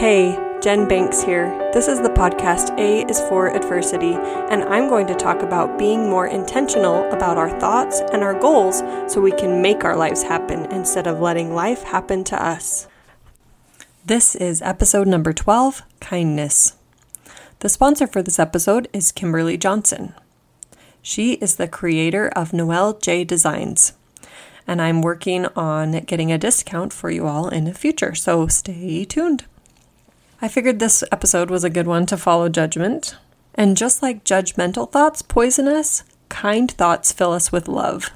Hey, 0.00 0.32
Jen 0.62 0.88
Banks 0.88 1.22
here. 1.22 1.50
This 1.74 1.86
is 1.86 2.00
the 2.00 2.08
podcast 2.08 2.74
A 2.78 3.06
is 3.06 3.20
for 3.20 3.54
Adversity, 3.54 4.14
and 4.14 4.64
I'm 4.64 4.88
going 4.88 5.06
to 5.08 5.14
talk 5.14 5.42
about 5.42 5.78
being 5.78 6.08
more 6.08 6.26
intentional 6.26 7.06
about 7.12 7.36
our 7.36 7.50
thoughts 7.60 8.00
and 8.10 8.22
our 8.22 8.32
goals 8.32 8.78
so 9.12 9.20
we 9.20 9.30
can 9.30 9.60
make 9.60 9.84
our 9.84 9.94
lives 9.94 10.22
happen 10.22 10.64
instead 10.72 11.06
of 11.06 11.20
letting 11.20 11.54
life 11.54 11.82
happen 11.82 12.24
to 12.24 12.42
us. 12.42 12.88
This 14.02 14.34
is 14.34 14.62
episode 14.62 15.06
number 15.06 15.34
12 15.34 15.82
Kindness. 16.00 16.78
The 17.58 17.68
sponsor 17.68 18.06
for 18.06 18.22
this 18.22 18.38
episode 18.38 18.88
is 18.94 19.12
Kimberly 19.12 19.58
Johnson. 19.58 20.14
She 21.02 21.34
is 21.34 21.56
the 21.56 21.68
creator 21.68 22.28
of 22.28 22.54
Noel 22.54 22.94
J 22.94 23.22
Designs 23.24 23.92
and 24.66 24.80
I'm 24.80 25.02
working 25.02 25.44
on 25.56 25.92
getting 26.04 26.32
a 26.32 26.38
discount 26.38 26.94
for 26.94 27.10
you 27.10 27.26
all 27.26 27.50
in 27.50 27.64
the 27.64 27.74
future, 27.74 28.14
so 28.14 28.46
stay 28.46 29.04
tuned. 29.04 29.44
I 30.42 30.48
figured 30.48 30.78
this 30.78 31.04
episode 31.12 31.50
was 31.50 31.64
a 31.64 31.70
good 31.70 31.86
one 31.86 32.06
to 32.06 32.16
follow 32.16 32.48
judgment. 32.48 33.14
And 33.54 33.76
just 33.76 34.02
like 34.02 34.24
judgmental 34.24 34.90
thoughts 34.90 35.20
poison 35.20 35.68
us, 35.68 36.02
kind 36.30 36.70
thoughts 36.70 37.12
fill 37.12 37.32
us 37.32 37.52
with 37.52 37.68
love. 37.68 38.10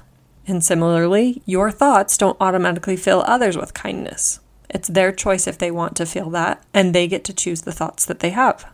And 0.47 0.63
similarly, 0.63 1.43
your 1.45 1.69
thoughts 1.69 2.17
don't 2.17 2.37
automatically 2.39 2.97
fill 2.97 3.23
others 3.27 3.55
with 3.55 3.75
kindness. 3.75 4.39
It's 4.71 4.87
their 4.87 5.11
choice 5.11 5.45
if 5.45 5.59
they 5.59 5.69
want 5.69 5.95
to 5.97 6.05
feel 6.07 6.31
that, 6.31 6.63
and 6.73 6.95
they 6.95 7.07
get 7.07 7.23
to 7.25 7.33
choose 7.33 7.61
the 7.61 7.71
thoughts 7.71 8.05
that 8.05 8.21
they 8.21 8.31
have. 8.31 8.65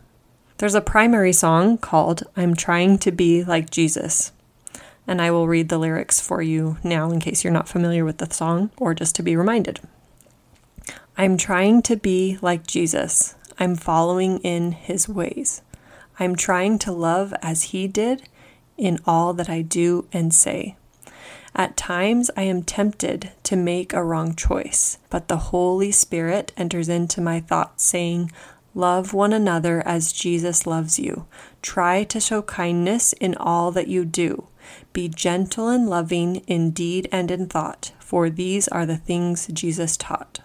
There's 0.56 0.74
a 0.74 0.80
primary 0.80 1.34
song 1.34 1.76
called 1.76 2.22
I'm 2.34 2.54
Trying 2.54 2.98
to 2.98 3.12
Be 3.12 3.44
Like 3.44 3.68
Jesus. 3.68 4.32
And 5.06 5.20
I 5.20 5.30
will 5.30 5.46
read 5.46 5.68
the 5.68 5.78
lyrics 5.78 6.20
for 6.20 6.40
you 6.40 6.78
now 6.82 7.10
in 7.10 7.20
case 7.20 7.44
you're 7.44 7.52
not 7.52 7.68
familiar 7.68 8.04
with 8.04 8.16
the 8.16 8.32
song 8.32 8.70
or 8.78 8.94
just 8.94 9.14
to 9.16 9.22
be 9.22 9.36
reminded. 9.36 9.80
I'm 11.16 11.36
trying 11.36 11.82
to 11.82 11.96
be 11.96 12.38
like 12.40 12.66
Jesus. 12.66 13.34
I'm 13.58 13.76
following 13.76 14.38
in 14.38 14.72
his 14.72 15.08
ways. 15.08 15.62
I'm 16.18 16.36
trying 16.36 16.78
to 16.80 16.92
love 16.92 17.34
as 17.42 17.64
he 17.64 17.88
did 17.88 18.28
in 18.76 18.98
all 19.06 19.32
that 19.34 19.50
I 19.50 19.62
do 19.62 20.06
and 20.12 20.32
say. 20.32 20.76
At 21.54 21.76
times, 21.76 22.30
I 22.36 22.42
am 22.42 22.62
tempted 22.62 23.32
to 23.42 23.56
make 23.56 23.92
a 23.92 24.02
wrong 24.02 24.34
choice, 24.34 24.98
but 25.10 25.28
the 25.28 25.36
Holy 25.36 25.92
Spirit 25.92 26.52
enters 26.56 26.88
into 26.88 27.20
my 27.20 27.40
thoughts, 27.40 27.84
saying, 27.84 28.32
Love 28.74 29.12
one 29.12 29.34
another 29.34 29.86
as 29.86 30.14
Jesus 30.14 30.66
loves 30.66 30.98
you. 30.98 31.26
Try 31.60 32.04
to 32.04 32.20
show 32.20 32.40
kindness 32.40 33.12
in 33.14 33.34
all 33.34 33.70
that 33.72 33.88
you 33.88 34.06
do. 34.06 34.46
Be 34.94 35.08
gentle 35.08 35.68
and 35.68 35.90
loving 35.90 36.36
in 36.46 36.70
deed 36.70 37.06
and 37.12 37.30
in 37.30 37.48
thought, 37.48 37.92
for 37.98 38.30
these 38.30 38.68
are 38.68 38.86
the 38.86 38.96
things 38.96 39.46
Jesus 39.48 39.98
taught. 39.98 40.40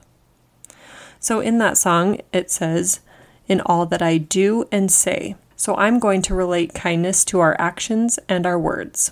So, 1.20 1.40
in 1.40 1.58
that 1.58 1.78
song, 1.78 2.22
it 2.32 2.52
says, 2.52 3.02
in 3.48 3.62
all 3.62 3.86
that 3.86 4.02
I 4.02 4.18
do 4.18 4.66
and 4.72 4.92
say. 4.92 5.36
So 5.56 5.76
I'm 5.76 6.00
going 6.00 6.22
to 6.23 6.36
relate 6.36 6.73
kindness 6.73 7.26
to 7.26 7.40
our 7.40 7.56
actions 7.60 8.20
and 8.30 8.46
our 8.46 8.60
words. 8.60 9.12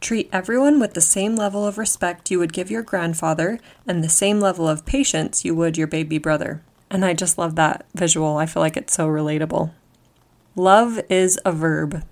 Treat 0.00 0.28
everyone 0.32 0.78
with 0.78 0.94
the 0.94 1.00
same 1.00 1.36
level 1.36 1.66
of 1.66 1.78
respect 1.78 2.30
you 2.30 2.38
would 2.38 2.52
give 2.52 2.70
your 2.70 2.82
grandfather 2.82 3.58
and 3.86 4.04
the 4.04 4.08
same 4.08 4.40
level 4.40 4.68
of 4.68 4.84
patience 4.84 5.44
you 5.44 5.54
would 5.54 5.78
your 5.78 5.86
baby 5.86 6.18
brother. 6.18 6.62
And 6.90 7.04
I 7.04 7.14
just 7.14 7.38
love 7.38 7.56
that 7.56 7.86
visual. 7.94 8.36
I 8.36 8.46
feel 8.46 8.62
like 8.62 8.76
it's 8.76 8.92
so 8.92 9.08
relatable. 9.08 9.72
Love 10.54 11.00
is 11.08 11.40
a 11.44 11.52
verb. 11.52 12.04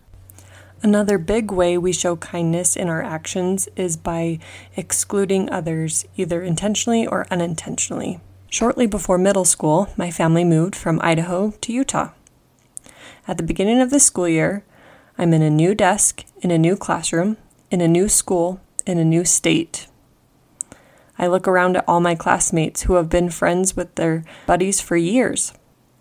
Another 0.83 1.19
big 1.19 1.51
way 1.51 1.79
we 1.79 1.93
show 1.93 2.17
kindness 2.17 2.77
in 2.77 2.89
our 2.89 3.03
actions 3.03 3.69
is 3.77 3.97
by 3.97 4.39
excluding 4.77 5.51
others, 5.51 6.05
either 6.17 6.43
intentionally 6.43 7.07
or 7.07 7.27
unintentionally. 7.31 8.21
Shortly 8.55 8.87
before 8.87 9.19
middle 9.19 9.45
school, 9.45 9.89
my 9.97 10.13
family 10.13 10.45
moved 10.45 10.77
from 10.77 11.01
Idaho 11.03 11.55
to 11.61 11.73
Utah. 11.73 12.11
At 13.27 13.37
the 13.37 13.43
beginning 13.43 13.81
of 13.81 13.91
the 13.91 13.99
school 13.99 14.29
year, 14.29 14.65
I'm 15.19 15.35
in 15.35 15.43
a 15.43 15.51
new 15.51 15.75
desk, 15.75 16.25
in 16.41 16.53
a 16.53 16.57
new 16.57 16.77
classroom, 16.77 17.37
in 17.73 17.81
a 17.81 17.89
new 17.89 18.09
school, 18.09 18.61
in 18.87 18.97
a 18.97 19.05
new 19.05 19.25
state. 19.25 19.89
I 21.19 21.27
look 21.27 21.49
around 21.49 21.77
at 21.77 21.85
all 21.89 21.99
my 21.99 22.15
classmates 22.15 22.83
who 22.83 22.95
have 22.95 23.09
been 23.09 23.29
friends 23.29 23.75
with 23.75 23.93
their 23.97 24.23
buddies 24.47 24.81
for 24.81 24.97
years, 24.97 25.53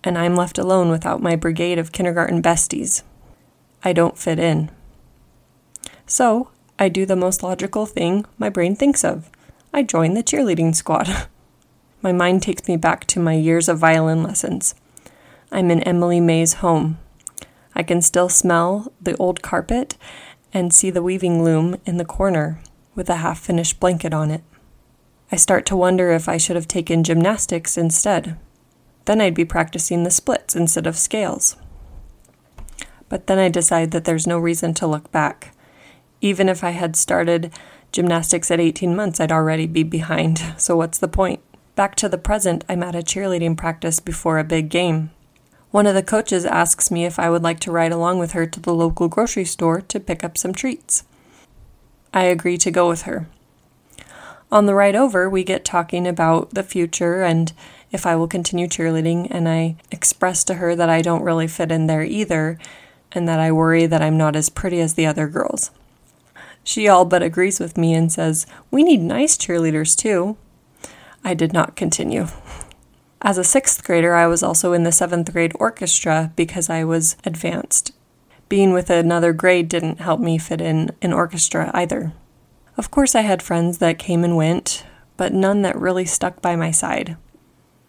and 0.04 0.16
I'm 0.16 0.36
left 0.36 0.60
alone 0.60 0.92
without 0.92 1.24
my 1.24 1.36
brigade 1.36 1.80
of 1.80 1.92
kindergarten 1.92 2.44
besties. 2.44 3.02
I 3.84 3.94
don't 3.94 4.16
fit 4.16 4.38
in. 4.38 4.70
So, 6.06 6.52
I 6.78 6.90
do 6.90 7.08
the 7.08 7.16
most 7.16 7.42
logical 7.42 7.88
thing 7.88 8.26
my 8.38 8.50
brain 8.50 8.76
thinks 8.76 9.04
of 9.04 9.32
I 9.74 9.82
join 9.82 10.14
the 10.14 10.22
cheerleading 10.22 10.76
squad. 10.76 11.28
My 12.04 12.12
mind 12.12 12.44
takes 12.44 12.68
me 12.68 12.76
back 12.76 13.08
to 13.08 13.20
my 13.22 13.34
years 13.34 13.70
of 13.70 13.80
violin 13.80 14.24
lessons. 14.24 14.76
I'm 15.54 15.72
in 15.72 15.82
Emily 15.84 16.20
May's 16.20 16.56
home. 16.56 17.00
I 17.74 17.82
can 17.82 18.02
still 18.02 18.28
smell 18.28 18.92
the 19.02 19.16
old 19.16 19.42
carpet 19.42 19.96
and 20.54 20.74
see 20.74 20.90
the 20.90 21.02
weaving 21.02 21.46
loom 21.46 21.78
in 21.86 21.96
the 21.96 22.04
corner 22.04 22.60
with 22.94 23.10
a 23.10 23.16
half 23.16 23.40
finished 23.40 23.80
blanket 23.80 24.14
on 24.14 24.32
it. 24.32 24.44
I 25.32 25.38
start 25.38 25.66
to 25.68 25.78
wonder 25.78 26.12
if 26.12 26.28
I 26.28 26.36
should 26.36 26.58
have 26.58 26.68
taken 26.68 27.06
gymnastics 27.06 27.78
instead. 27.78 28.38
Then 29.06 29.22
I'd 29.22 29.34
be 29.34 29.46
practicing 29.46 30.04
the 30.04 30.12
splits 30.12 30.58
instead 30.58 30.86
of 30.86 30.98
scales. 30.98 31.56
But 33.08 33.28
then 33.28 33.40
I 33.40 33.48
decide 33.48 33.92
that 33.92 34.04
there's 34.04 34.28
no 34.28 34.38
reason 34.38 34.74
to 34.74 34.88
look 34.88 35.10
back. 35.14 35.56
Even 36.20 36.50
if 36.50 36.66
I 36.66 36.72
had 36.72 36.98
started 36.98 37.54
gymnastics 37.94 38.52
at 38.52 38.60
18 38.60 38.94
months, 38.94 39.22
I'd 39.22 39.32
already 39.32 39.68
be 39.68 39.84
behind, 39.84 40.44
so 40.58 40.76
what's 40.76 40.98
the 40.98 41.08
point? 41.08 41.40
Back 41.76 41.96
to 41.96 42.10
the 42.10 42.18
present, 42.18 42.64
I'm 42.70 42.84
at 42.84 42.96
a 42.96 43.00
cheerleading 43.00 43.58
practice 43.58 44.00
before 44.00 44.38
a 44.38 44.44
big 44.44 44.70
game. 44.70 45.12
One 45.72 45.88
of 45.88 45.96
the 45.96 46.04
coaches 46.04 46.46
asks 46.46 46.92
me 46.92 47.06
if 47.06 47.18
I 47.18 47.32
would 47.32 47.42
like 47.42 47.60
to 47.62 47.72
ride 47.72 47.92
along 47.92 48.20
with 48.20 48.34
her 48.34 48.46
to 48.46 48.60
the 48.60 48.76
local 48.76 49.08
grocery 49.08 49.46
store 49.46 49.82
to 49.82 50.00
pick 50.00 50.24
up 50.24 50.38
some 50.38 50.54
treats. 50.54 51.04
I 52.14 52.26
agree 52.26 52.58
to 52.60 52.70
go 52.70 52.88
with 52.88 53.04
her. 53.04 53.28
On 54.52 54.68
the 54.68 54.76
ride 54.76 54.96
over, 54.96 55.28
we 55.28 55.44
get 55.44 55.66
talking 55.66 56.06
about 56.06 56.52
the 56.52 56.62
future 56.62 57.24
and 57.24 57.52
if 57.94 58.06
I 58.08 58.16
will 58.16 58.28
continue 58.28 58.68
cheerleading, 58.68 59.28
and 59.30 59.48
I 59.48 59.76
express 59.92 60.44
to 60.46 60.56
her 60.56 60.76
that 60.76 60.90
I 60.90 61.04
don't 61.04 61.22
really 61.22 61.48
fit 61.48 61.72
in 61.72 61.86
there 61.86 62.02
either, 62.04 62.58
and 63.12 63.28
that 63.30 63.40
I 63.40 63.52
worry 63.52 63.86
that 63.86 64.02
I'm 64.02 64.18
not 64.18 64.36
as 64.36 64.50
pretty 64.50 64.82
as 64.82 64.96
the 64.96 65.06
other 65.06 65.28
girls. 65.28 65.70
She 66.64 66.88
all 66.88 67.06
but 67.06 67.22
agrees 67.22 67.60
with 67.60 67.78
me 67.78 67.94
and 67.94 68.12
says, 68.12 68.48
We 68.72 68.84
need 68.84 69.02
nice 69.02 69.38
cheerleaders 69.38 69.96
too. 69.96 70.38
I 71.24 71.34
did 71.34 71.54
not 71.54 71.76
continue. 71.76 72.28
As 73.22 73.38
a 73.38 73.44
sixth 73.44 73.84
grader, 73.84 74.14
I 74.14 74.28
was 74.28 74.44
also 74.44 74.74
in 74.74 74.84
the 74.84 74.92
seventh 74.92 75.32
grade 75.32 75.54
orchestra 75.60 76.34
because 76.36 76.70
I 76.70 76.84
was 76.84 77.16
advanced. 77.24 77.94
Being 78.50 78.74
with 78.74 78.90
another 78.90 79.32
grade 79.32 79.70
didn't 79.70 80.02
help 80.02 80.20
me 80.20 80.38
fit 80.38 80.60
in 80.60 80.92
an 81.02 81.14
orchestra 81.14 81.72
either. 81.74 82.12
Of 82.76 82.92
course, 82.92 83.16
I 83.16 83.22
had 83.22 83.42
friends 83.42 83.78
that 83.78 83.98
came 83.98 84.24
and 84.24 84.36
went, 84.36 84.86
but 85.16 85.34
none 85.34 85.62
that 85.62 85.80
really 85.80 86.06
stuck 86.06 86.42
by 86.42 86.56
my 86.56 86.72
side. 86.72 87.16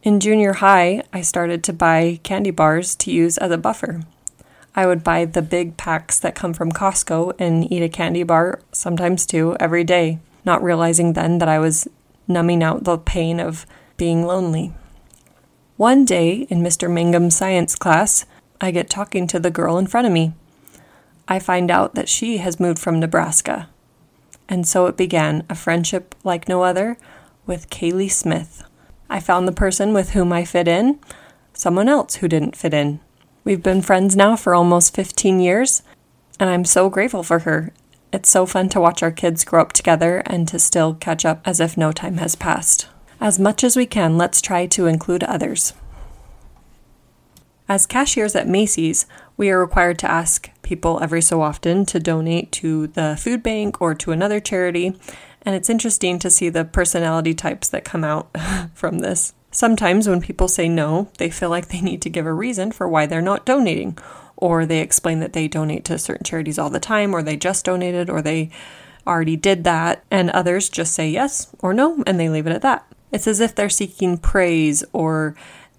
In 0.04 0.20
junior 0.20 0.54
high, 0.54 1.02
I 1.12 1.22
started 1.22 1.64
to 1.64 1.72
buy 1.72 2.20
candy 2.22 2.50
bars 2.50 2.94
to 2.96 3.10
use 3.10 3.38
as 3.38 3.50
a 3.50 3.58
buffer. 3.58 4.02
I 4.76 4.86
would 4.86 5.02
buy 5.02 5.24
the 5.24 5.42
big 5.42 5.76
packs 5.76 6.18
that 6.18 6.34
come 6.34 6.52
from 6.52 6.70
Costco 6.70 7.34
and 7.38 7.70
eat 7.72 7.82
a 7.82 7.88
candy 7.88 8.22
bar, 8.22 8.60
sometimes 8.70 9.24
two, 9.24 9.56
every 9.58 9.82
day, 9.82 10.18
not 10.44 10.62
realizing 10.62 11.14
then 11.14 11.38
that 11.38 11.48
I 11.48 11.58
was 11.58 11.88
numbing 12.26 12.62
out 12.62 12.84
the 12.84 12.98
pain 12.98 13.40
of 13.40 13.66
being 13.96 14.24
lonely. 14.26 14.72
One 15.76 16.04
day 16.04 16.46
in 16.50 16.62
Mr. 16.62 16.90
Mangum's 16.90 17.36
science 17.36 17.74
class, 17.74 18.26
I 18.60 18.70
get 18.70 18.88
talking 18.88 19.26
to 19.28 19.40
the 19.40 19.50
girl 19.50 19.76
in 19.78 19.86
front 19.86 20.06
of 20.06 20.12
me. 20.12 20.32
I 21.26 21.38
find 21.38 21.70
out 21.70 21.94
that 21.94 22.08
she 22.08 22.38
has 22.38 22.60
moved 22.60 22.78
from 22.78 23.00
Nebraska. 23.00 23.68
And 24.48 24.68
so 24.68 24.86
it 24.86 24.96
began 24.96 25.44
a 25.48 25.54
friendship 25.54 26.14
like 26.22 26.48
no 26.48 26.62
other 26.62 26.96
with 27.46 27.70
Kaylee 27.70 28.10
Smith. 28.10 28.62
I 29.08 29.20
found 29.20 29.48
the 29.48 29.52
person 29.52 29.93
with 29.93 30.10
whom 30.10 30.32
I 30.32 30.44
fit 30.44 30.69
in, 30.69 30.99
someone 31.52 31.88
else 31.88 32.16
who 32.16 32.28
didn't 32.28 32.56
fit 32.56 32.75
in. 32.75 33.00
We've 33.43 33.62
been 33.62 33.82
friends 33.82 34.16
now 34.16 34.37
for 34.37 34.54
almost 34.54 34.94
15 34.94 35.40
years, 35.40 35.82
and 36.40 36.49
I'm 36.49 36.64
so 36.64 36.88
grateful 36.88 37.22
for 37.22 37.40
her 37.40 37.72
it's 38.14 38.31
so 38.31 38.46
fun 38.46 38.69
to 38.70 38.81
watch 38.81 39.02
our 39.02 39.11
kids 39.11 39.44
grow 39.44 39.61
up 39.61 39.72
together 39.72 40.22
and 40.26 40.46
to 40.49 40.58
still 40.58 40.94
catch 40.94 41.25
up 41.25 41.40
as 41.44 41.58
if 41.58 41.76
no 41.76 41.90
time 41.90 42.19
has 42.19 42.37
passed. 42.37 42.87
As 43.20 43.38
much 43.40 43.64
as 43.64 43.76
we 43.76 43.87
can, 43.87 44.16
let's 44.16 44.40
try 44.40 44.66
to 44.66 44.87
include 44.87 45.25
others. 45.25 45.72
As 47.69 47.87
cashiers 47.87 48.37
at 48.37 48.46
Macy's, 48.46 49.06
we 49.37 49.50
are 49.50 49.58
required 49.58 49.99
to 49.99 50.11
ask 50.11 50.50
people 50.62 51.00
every 51.02 51.22
so 51.22 51.43
often 51.43 51.84
to 51.87 51.99
donate 51.99 52.52
to 52.52 52.87
the 52.88 53.16
food 53.19 53.43
bank 53.43 53.81
or 53.81 53.94
to 53.94 54.12
another 54.12 54.38
charity, 54.38 54.96
and 55.43 55.56
it's 55.56 55.70
interesting 55.70 56.19
to 56.20 56.31
see 56.31 56.49
the 56.49 56.64
personality 56.64 57.34
types 57.34 57.69
that 57.70 57.84
come 57.84 58.05
out 58.05 58.31
from 58.75 59.00
this. 59.00 59.32
Sometimes 59.50 60.08
when 60.08 60.20
people 60.20 60.46
say 60.49 60.69
no, 60.69 61.08
they 61.19 61.31
feel 61.31 61.50
like 61.50 61.69
they 61.69 61.81
need 61.81 62.02
to 62.02 62.11
give 62.11 62.26
a 62.26 62.32
reason 62.32 62.70
for 62.70 62.88
why 62.88 63.06
they're 63.06 63.22
not 63.22 63.46
donating, 63.46 63.96
or 64.44 64.67
they 64.67 64.81
explain 64.81 65.20
that 65.20 65.32
they 65.32 65.49
donate 65.49 65.87
to 65.87 65.99
certain 65.99 66.23
charities 66.23 66.58
all 66.58 66.69
the 66.69 66.79
time, 66.79 67.14
or 67.14 67.23
they 67.23 67.35
just 67.35 67.64
donated, 67.64 68.11
or 68.11 68.20
they 68.20 68.50
already 69.06 69.37
did 69.37 69.64
that, 69.64 70.05
and 70.11 70.29
others 70.31 70.69
just 70.69 70.93
say 70.93 71.08
yes 71.08 71.55
or 71.61 71.73
no 71.73 72.02
and 72.06 72.20
they 72.20 72.29
leave 72.29 72.46
it 72.46 72.52
at 72.52 72.61
that. 72.61 72.87
It's 73.11 73.26
as 73.26 73.41
if 73.41 73.55
they're 73.55 73.70
seeking 73.70 74.19
praise 74.19 74.85
or 74.93 75.35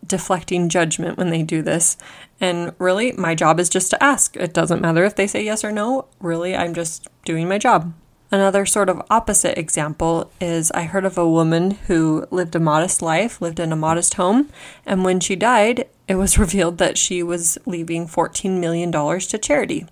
deflecting 0.08 0.68
judgment 0.68 1.16
when 1.16 1.30
they 1.30 1.44
do 1.44 1.62
this. 1.62 1.96
And 2.42 2.74
really, 2.80 3.12
my 3.12 3.36
job 3.36 3.60
is 3.60 3.70
just 3.70 3.92
to 3.92 4.04
ask. 4.04 4.36
It 4.36 4.54
doesn't 4.54 4.82
matter 4.82 5.04
if 5.04 5.16
they 5.16 5.28
say 5.28 5.44
yes 5.44 5.64
or 5.64 5.72
no. 5.72 6.08
Really, 6.20 6.56
I'm 6.56 6.74
just 6.74 7.08
doing 7.24 7.48
my 7.48 7.60
job. 7.60 7.94
Another 8.32 8.66
sort 8.66 8.90
of 8.90 9.02
opposite 9.10 9.58
example 9.58 10.32
is 10.42 10.72
I 10.72 10.84
heard 10.84 11.06
of 11.06 11.18
a 11.18 11.30
woman 11.30 11.72
who 11.88 12.26
lived 12.32 12.56
a 12.56 12.60
modest 12.60 13.02
life, 13.02 13.40
lived 13.40 13.60
in 13.60 13.72
a 13.72 13.78
modest 13.78 14.16
home, 14.16 14.50
and 14.86 15.04
when 15.04 15.20
she 15.20 15.36
died, 15.36 15.88
it 16.08 16.16
was 16.16 16.38
revealed 16.40 16.78
that 16.80 16.98
she 16.98 17.22
was 17.22 17.58
leaving 17.66 18.08
$14 18.08 18.60
million 18.60 18.92
to 18.92 19.38
charity. 19.38 19.86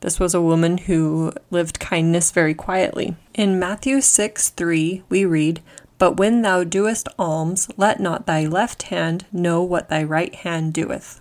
This 0.00 0.20
was 0.20 0.34
a 0.34 0.42
woman 0.42 0.78
who 0.78 1.32
lived 1.50 1.80
kindness 1.80 2.30
very 2.30 2.54
quietly. 2.54 3.16
In 3.34 3.58
Matthew 3.58 4.00
6 4.00 4.50
3, 4.50 5.02
we 5.08 5.24
read, 5.24 5.60
But 5.98 6.16
when 6.16 6.42
thou 6.42 6.62
doest 6.64 7.08
alms, 7.18 7.68
let 7.76 7.98
not 7.98 8.26
thy 8.26 8.46
left 8.46 8.84
hand 8.84 9.26
know 9.32 9.62
what 9.62 9.88
thy 9.88 10.04
right 10.04 10.34
hand 10.34 10.72
doeth. 10.72 11.20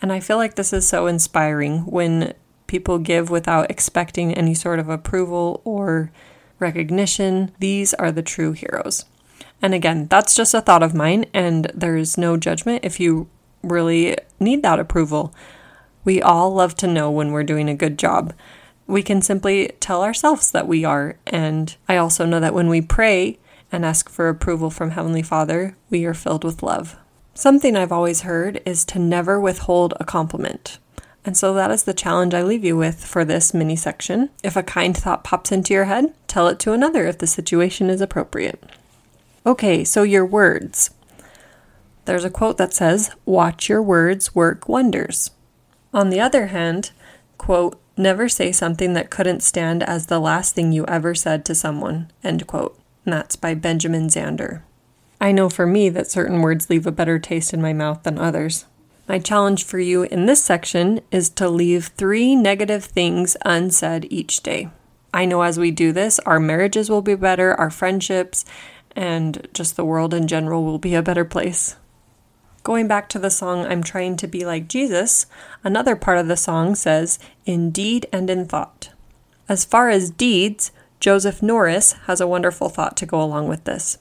And 0.00 0.12
I 0.12 0.20
feel 0.20 0.36
like 0.36 0.54
this 0.54 0.72
is 0.72 0.86
so 0.88 1.06
inspiring 1.06 1.80
when 1.86 2.34
people 2.74 2.98
give 2.98 3.30
without 3.30 3.70
expecting 3.70 4.34
any 4.34 4.52
sort 4.52 4.80
of 4.80 4.88
approval 4.88 5.62
or 5.64 6.10
recognition. 6.58 7.52
These 7.60 7.94
are 7.94 8.10
the 8.10 8.20
true 8.20 8.50
heroes. 8.50 9.04
And 9.62 9.72
again, 9.72 10.08
that's 10.08 10.34
just 10.34 10.54
a 10.54 10.60
thought 10.60 10.82
of 10.82 10.92
mine, 10.92 11.26
and 11.32 11.70
there's 11.72 12.18
no 12.18 12.36
judgment 12.36 12.84
if 12.84 12.98
you 12.98 13.28
really 13.62 14.16
need 14.40 14.64
that 14.64 14.80
approval. 14.80 15.32
We 16.04 16.20
all 16.20 16.52
love 16.52 16.74
to 16.78 16.88
know 16.88 17.12
when 17.12 17.30
we're 17.30 17.44
doing 17.44 17.68
a 17.68 17.76
good 17.76 17.96
job. 17.96 18.34
We 18.88 19.04
can 19.04 19.22
simply 19.22 19.70
tell 19.78 20.02
ourselves 20.02 20.50
that 20.50 20.66
we 20.66 20.84
are. 20.84 21.16
And 21.28 21.76
I 21.88 21.96
also 21.96 22.26
know 22.26 22.40
that 22.40 22.54
when 22.54 22.68
we 22.68 22.80
pray 22.80 23.38
and 23.70 23.84
ask 23.84 24.10
for 24.10 24.28
approval 24.28 24.68
from 24.68 24.90
Heavenly 24.90 25.22
Father, 25.22 25.76
we 25.90 26.04
are 26.06 26.12
filled 26.12 26.42
with 26.42 26.60
love. 26.60 26.98
Something 27.34 27.76
I've 27.76 27.92
always 27.92 28.22
heard 28.22 28.60
is 28.66 28.84
to 28.86 28.98
never 28.98 29.38
withhold 29.40 29.94
a 30.00 30.04
compliment. 30.04 30.80
And 31.24 31.36
so 31.36 31.54
that 31.54 31.70
is 31.70 31.84
the 31.84 31.94
challenge 31.94 32.34
I 32.34 32.42
leave 32.42 32.64
you 32.64 32.76
with 32.76 33.04
for 33.04 33.24
this 33.24 33.54
mini 33.54 33.76
section. 33.76 34.30
If 34.42 34.56
a 34.56 34.62
kind 34.62 34.96
thought 34.96 35.24
pops 35.24 35.50
into 35.50 35.72
your 35.72 35.84
head, 35.84 36.12
tell 36.26 36.48
it 36.48 36.58
to 36.60 36.72
another 36.72 37.06
if 37.06 37.18
the 37.18 37.26
situation 37.26 37.88
is 37.88 38.00
appropriate. 38.00 38.62
Okay, 39.46 39.84
so 39.84 40.02
your 40.02 40.26
words. 40.26 40.90
There's 42.04 42.24
a 42.24 42.30
quote 42.30 42.58
that 42.58 42.74
says, 42.74 43.10
Watch 43.24 43.68
your 43.68 43.82
words 43.82 44.34
work 44.34 44.68
wonders. 44.68 45.30
On 45.94 46.10
the 46.10 46.20
other 46.20 46.48
hand, 46.48 46.90
quote, 47.38 47.80
never 47.96 48.28
say 48.28 48.52
something 48.52 48.92
that 48.94 49.10
couldn't 49.10 49.42
stand 49.42 49.82
as 49.82 50.06
the 50.06 50.18
last 50.18 50.54
thing 50.54 50.72
you 50.72 50.84
ever 50.86 51.14
said 51.14 51.44
to 51.44 51.54
someone, 51.54 52.10
end 52.22 52.46
quote. 52.46 52.78
And 53.04 53.12
that's 53.12 53.36
by 53.36 53.54
Benjamin 53.54 54.08
Zander. 54.08 54.62
I 55.20 55.32
know 55.32 55.48
for 55.48 55.66
me 55.66 55.88
that 55.90 56.10
certain 56.10 56.42
words 56.42 56.68
leave 56.68 56.86
a 56.86 56.92
better 56.92 57.18
taste 57.18 57.54
in 57.54 57.62
my 57.62 57.72
mouth 57.72 58.02
than 58.02 58.18
others. 58.18 58.66
My 59.06 59.18
challenge 59.18 59.64
for 59.64 59.78
you 59.78 60.04
in 60.04 60.26
this 60.26 60.42
section 60.42 61.00
is 61.10 61.28
to 61.30 61.48
leave 61.48 61.88
three 61.88 62.34
negative 62.34 62.84
things 62.84 63.36
unsaid 63.44 64.06
each 64.10 64.42
day. 64.42 64.70
I 65.12 65.26
know 65.26 65.42
as 65.42 65.58
we 65.58 65.70
do 65.70 65.92
this, 65.92 66.18
our 66.20 66.40
marriages 66.40 66.88
will 66.88 67.02
be 67.02 67.14
better, 67.14 67.54
our 67.54 67.70
friendships, 67.70 68.44
and 68.96 69.46
just 69.52 69.76
the 69.76 69.84
world 69.84 70.14
in 70.14 70.26
general 70.26 70.64
will 70.64 70.78
be 70.78 70.94
a 70.94 71.02
better 71.02 71.24
place. 71.24 71.76
Going 72.62 72.88
back 72.88 73.10
to 73.10 73.18
the 73.18 73.30
song 73.30 73.66
I'm 73.66 73.82
Trying 73.82 74.16
to 74.16 74.26
Be 74.26 74.46
Like 74.46 74.68
Jesus, 74.68 75.26
another 75.62 75.96
part 75.96 76.16
of 76.16 76.28
the 76.28 76.36
song 76.36 76.74
says, 76.74 77.18
In 77.44 77.70
deed 77.70 78.06
and 78.10 78.30
in 78.30 78.46
thought. 78.46 78.88
As 79.50 79.66
far 79.66 79.90
as 79.90 80.08
deeds, 80.08 80.72
Joseph 80.98 81.42
Norris 81.42 81.92
has 82.06 82.22
a 82.22 82.26
wonderful 82.26 82.70
thought 82.70 82.96
to 82.96 83.06
go 83.06 83.20
along 83.20 83.48
with 83.48 83.64
this. 83.64 83.98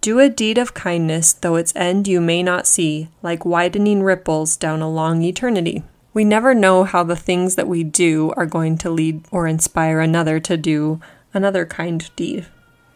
Do 0.00 0.18
a 0.18 0.30
deed 0.30 0.56
of 0.56 0.72
kindness, 0.72 1.34
though 1.34 1.56
its 1.56 1.74
end 1.76 2.08
you 2.08 2.22
may 2.22 2.42
not 2.42 2.66
see, 2.66 3.08
like 3.22 3.44
widening 3.44 4.02
ripples 4.02 4.56
down 4.56 4.80
a 4.80 4.88
long 4.88 5.22
eternity. 5.22 5.82
We 6.14 6.24
never 6.24 6.54
know 6.54 6.84
how 6.84 7.04
the 7.04 7.16
things 7.16 7.56
that 7.56 7.68
we 7.68 7.84
do 7.84 8.32
are 8.36 8.46
going 8.46 8.78
to 8.78 8.90
lead 8.90 9.26
or 9.30 9.46
inspire 9.46 10.00
another 10.00 10.40
to 10.40 10.56
do 10.56 11.00
another 11.34 11.66
kind 11.66 12.10
deed. 12.16 12.46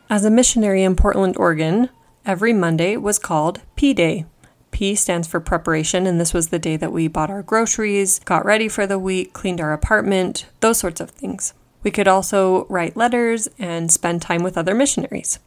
As 0.08 0.24
a 0.24 0.30
missionary 0.30 0.82
in 0.82 0.96
Portland, 0.96 1.36
Oregon, 1.36 1.90
every 2.24 2.54
Monday 2.54 2.96
was 2.96 3.18
called 3.18 3.60
P 3.76 3.92
Day, 3.92 4.24
P 4.74 4.96
stands 4.96 5.28
for 5.28 5.38
preparation, 5.38 6.04
and 6.04 6.18
this 6.18 6.34
was 6.34 6.48
the 6.48 6.58
day 6.58 6.76
that 6.76 6.90
we 6.90 7.06
bought 7.06 7.30
our 7.30 7.42
groceries, 7.42 8.18
got 8.20 8.44
ready 8.44 8.66
for 8.66 8.88
the 8.88 8.98
week, 8.98 9.32
cleaned 9.32 9.60
our 9.60 9.72
apartment, 9.72 10.46
those 10.58 10.78
sorts 10.78 11.00
of 11.00 11.10
things. 11.10 11.54
We 11.84 11.92
could 11.92 12.08
also 12.08 12.64
write 12.64 12.96
letters 12.96 13.46
and 13.56 13.92
spend 13.92 14.20
time 14.20 14.42
with 14.42 14.58
other 14.58 14.74
missionaries. 14.74 15.38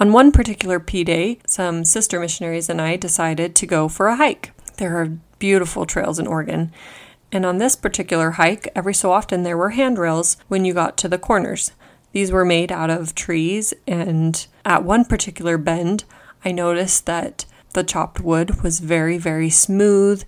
On 0.00 0.12
one 0.12 0.30
particular 0.30 0.78
P 0.78 1.02
day, 1.02 1.40
some 1.44 1.84
sister 1.84 2.20
missionaries 2.20 2.68
and 2.68 2.80
I 2.80 2.94
decided 2.94 3.56
to 3.56 3.66
go 3.66 3.88
for 3.88 4.06
a 4.06 4.14
hike. 4.14 4.52
There 4.76 4.96
are 4.96 5.18
beautiful 5.40 5.86
trails 5.86 6.20
in 6.20 6.28
Oregon. 6.28 6.72
And 7.32 7.44
on 7.44 7.58
this 7.58 7.74
particular 7.74 8.32
hike, 8.32 8.68
every 8.76 8.94
so 8.94 9.10
often 9.10 9.42
there 9.42 9.56
were 9.56 9.70
handrails 9.70 10.36
when 10.46 10.64
you 10.64 10.72
got 10.72 10.96
to 10.98 11.08
the 11.08 11.18
corners. 11.18 11.72
These 12.12 12.30
were 12.30 12.44
made 12.44 12.70
out 12.70 12.90
of 12.90 13.14
trees, 13.14 13.74
and 13.86 14.46
at 14.64 14.84
one 14.84 15.04
particular 15.04 15.58
bend, 15.58 16.04
I 16.44 16.52
noticed 16.52 17.04
that 17.06 17.44
the 17.74 17.84
chopped 17.84 18.20
wood 18.20 18.62
was 18.62 18.78
very, 18.78 19.18
very 19.18 19.50
smooth 19.50 20.22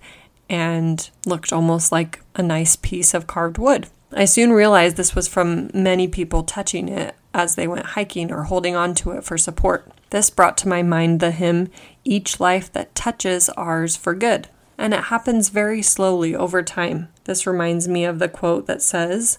and 0.49 1.09
looked 1.25 1.53
almost 1.53 1.91
like 1.93 2.21
a 2.35 2.43
nice 2.43 2.75
piece 2.75 3.13
of 3.13 3.25
carved 3.25 3.57
wood. 3.57 3.87
I 4.11 4.25
soon 4.25 4.51
realized 4.51 4.97
this 4.97 5.15
was 5.15 5.29
from 5.29 5.71
many 5.73 6.07
people 6.09 6.43
touching 6.43 6.89
it 6.89 7.15
as 7.33 7.55
they 7.55 7.67
went 7.67 7.87
hiking 7.87 8.31
or 8.31 8.43
holding 8.43 8.75
on 8.75 8.93
to 8.95 9.11
it 9.11 9.23
for 9.23 9.37
support. 9.37 9.91
This 10.09 10.29
brought 10.29 10.57
to 10.59 10.67
my 10.67 10.83
mind 10.83 11.19
the 11.19 11.31
hymn, 11.31 11.69
Each 12.03 12.39
Life 12.39 12.71
That 12.73 12.93
Touches 12.95 13.49
Ours 13.49 13.95
for 13.95 14.13
Good. 14.13 14.49
And 14.77 14.93
it 14.93 15.05
happens 15.05 15.49
very 15.49 15.81
slowly 15.81 16.35
over 16.35 16.63
time. 16.63 17.09
This 17.25 17.47
reminds 17.47 17.87
me 17.87 18.03
of 18.03 18.19
the 18.19 18.27
quote 18.29 18.67
that 18.67 18.81
says, 18.81 19.37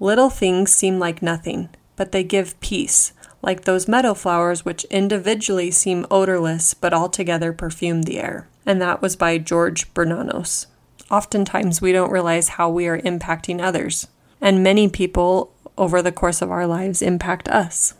Little 0.00 0.30
things 0.30 0.72
seem 0.72 0.98
like 0.98 1.22
nothing, 1.22 1.68
but 1.96 2.12
they 2.12 2.24
give 2.24 2.58
peace, 2.60 3.12
like 3.42 3.62
those 3.62 3.88
meadow 3.88 4.14
flowers 4.14 4.64
which 4.64 4.84
individually 4.84 5.70
seem 5.70 6.06
odorless 6.10 6.74
but 6.74 6.94
altogether 6.94 7.52
perfume 7.52 8.02
the 8.02 8.18
air. 8.18 8.48
And 8.66 8.80
that 8.80 9.02
was 9.02 9.16
by 9.16 9.38
George 9.38 9.92
Bernanos. 9.94 10.66
Oftentimes, 11.10 11.82
we 11.82 11.92
don't 11.92 12.10
realize 12.10 12.50
how 12.50 12.70
we 12.70 12.86
are 12.86 12.98
impacting 12.98 13.60
others, 13.62 14.08
and 14.40 14.62
many 14.62 14.88
people 14.88 15.53
over 15.76 16.02
the 16.02 16.12
course 16.12 16.42
of 16.42 16.50
our 16.50 16.66
lives 16.66 17.02
impact 17.02 17.48
us. 17.48 17.94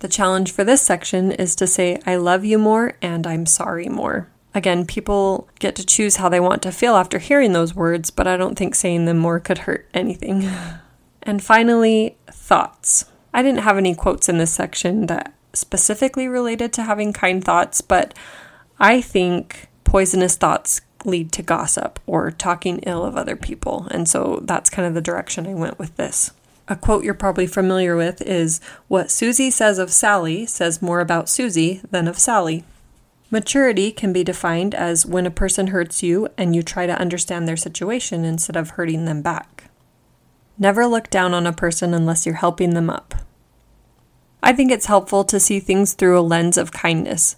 The 0.00 0.08
challenge 0.08 0.52
for 0.52 0.64
this 0.64 0.82
section 0.82 1.32
is 1.32 1.54
to 1.56 1.66
say, 1.66 2.00
I 2.06 2.16
love 2.16 2.44
you 2.44 2.58
more 2.58 2.94
and 3.00 3.26
I'm 3.26 3.46
sorry 3.46 3.88
more. 3.88 4.28
Again, 4.54 4.86
people 4.86 5.48
get 5.58 5.74
to 5.76 5.86
choose 5.86 6.16
how 6.16 6.28
they 6.28 6.40
want 6.40 6.62
to 6.62 6.72
feel 6.72 6.94
after 6.94 7.18
hearing 7.18 7.52
those 7.52 7.74
words, 7.74 8.10
but 8.10 8.26
I 8.26 8.36
don't 8.36 8.56
think 8.56 8.74
saying 8.74 9.06
them 9.06 9.18
more 9.18 9.40
could 9.40 9.58
hurt 9.58 9.88
anything. 9.94 10.48
And 11.24 11.42
finally, 11.42 12.16
thoughts. 12.30 13.06
I 13.32 13.42
didn't 13.42 13.62
have 13.62 13.78
any 13.78 13.94
quotes 13.94 14.28
in 14.28 14.38
this 14.38 14.52
section 14.52 15.06
that 15.06 15.32
specifically 15.54 16.28
related 16.28 16.72
to 16.74 16.82
having 16.82 17.12
kind 17.12 17.42
thoughts, 17.42 17.80
but 17.80 18.14
I 18.78 19.00
think 19.00 19.68
poisonous 19.84 20.36
thoughts 20.36 20.82
lead 21.04 21.32
to 21.32 21.42
gossip 21.42 21.98
or 22.06 22.30
talking 22.30 22.78
ill 22.80 23.04
of 23.04 23.16
other 23.16 23.36
people. 23.36 23.88
And 23.90 24.08
so 24.08 24.40
that's 24.42 24.70
kind 24.70 24.86
of 24.86 24.94
the 24.94 25.00
direction 25.00 25.46
I 25.46 25.54
went 25.54 25.78
with 25.78 25.96
this. 25.96 26.32
A 26.66 26.76
quote 26.76 27.04
you're 27.04 27.12
probably 27.12 27.46
familiar 27.46 27.94
with 27.94 28.22
is 28.22 28.60
What 28.88 29.10
Susie 29.10 29.50
says 29.50 29.78
of 29.78 29.92
Sally 29.92 30.46
says 30.46 30.80
more 30.80 31.00
about 31.00 31.28
Susie 31.28 31.82
than 31.90 32.08
of 32.08 32.18
Sally. 32.18 32.64
Maturity 33.30 33.92
can 33.92 34.12
be 34.12 34.24
defined 34.24 34.74
as 34.74 35.04
when 35.04 35.26
a 35.26 35.30
person 35.30 35.66
hurts 35.68 36.02
you 36.02 36.28
and 36.38 36.54
you 36.54 36.62
try 36.62 36.86
to 36.86 36.98
understand 36.98 37.46
their 37.46 37.56
situation 37.56 38.24
instead 38.24 38.56
of 38.56 38.70
hurting 38.70 39.04
them 39.04 39.20
back. 39.20 39.64
Never 40.58 40.86
look 40.86 41.10
down 41.10 41.34
on 41.34 41.46
a 41.46 41.52
person 41.52 41.92
unless 41.92 42.24
you're 42.24 42.36
helping 42.36 42.74
them 42.74 42.88
up. 42.88 43.14
I 44.42 44.52
think 44.52 44.70
it's 44.70 44.86
helpful 44.86 45.24
to 45.24 45.40
see 45.40 45.60
things 45.60 45.94
through 45.94 46.18
a 46.18 46.22
lens 46.22 46.56
of 46.56 46.72
kindness. 46.72 47.36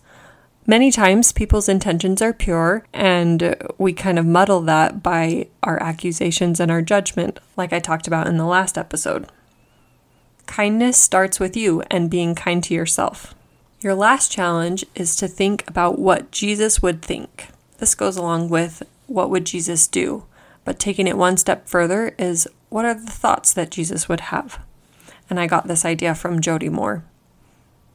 Many 0.68 0.90
times, 0.90 1.30
people's 1.30 1.68
intentions 1.68 2.20
are 2.20 2.32
pure, 2.32 2.84
and 2.92 3.54
we 3.78 3.92
kind 3.92 4.18
of 4.18 4.26
muddle 4.26 4.60
that 4.62 5.00
by 5.00 5.46
our 5.62 5.80
accusations 5.80 6.58
and 6.58 6.72
our 6.72 6.82
judgment, 6.82 7.38
like 7.56 7.72
I 7.72 7.78
talked 7.78 8.08
about 8.08 8.26
in 8.26 8.36
the 8.36 8.44
last 8.44 8.76
episode. 8.76 9.28
Kindness 10.46 10.96
starts 10.96 11.38
with 11.38 11.56
you 11.56 11.82
and 11.88 12.10
being 12.10 12.34
kind 12.34 12.64
to 12.64 12.74
yourself. 12.74 13.32
Your 13.80 13.94
last 13.94 14.32
challenge 14.32 14.84
is 14.96 15.14
to 15.16 15.28
think 15.28 15.62
about 15.68 16.00
what 16.00 16.32
Jesus 16.32 16.82
would 16.82 17.00
think. 17.00 17.48
This 17.78 17.94
goes 17.94 18.16
along 18.16 18.48
with 18.48 18.82
what 19.06 19.30
would 19.30 19.46
Jesus 19.46 19.86
do, 19.86 20.24
but 20.64 20.80
taking 20.80 21.06
it 21.06 21.16
one 21.16 21.36
step 21.36 21.68
further 21.68 22.12
is 22.18 22.48
what 22.70 22.84
are 22.84 22.94
the 22.94 23.12
thoughts 23.12 23.52
that 23.52 23.70
Jesus 23.70 24.08
would 24.08 24.20
have? 24.20 24.60
And 25.30 25.38
I 25.38 25.46
got 25.46 25.68
this 25.68 25.84
idea 25.84 26.16
from 26.16 26.40
Jody 26.40 26.68
Moore. 26.68 27.04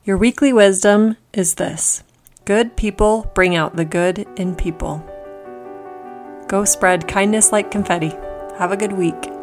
Your 0.05 0.17
weekly 0.17 0.53
wisdom 0.53 1.17
is 1.33 1.55
this 1.55 2.03
good 2.45 2.75
people 2.75 3.29
bring 3.33 3.55
out 3.55 3.75
the 3.75 3.86
good 3.86 4.27
in 4.38 4.55
people. 4.55 5.03
Go 6.48 6.65
spread 6.65 7.07
kindness 7.07 7.51
like 7.51 7.71
confetti. 7.71 8.13
Have 8.57 8.71
a 8.71 8.77
good 8.77 8.93
week. 8.93 9.40